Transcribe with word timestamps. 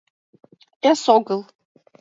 Эсогыл 0.89 1.39